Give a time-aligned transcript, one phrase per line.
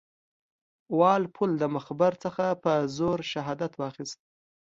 [0.99, 4.19] وال پول د مخبر څخه په زور شهادت واخیست.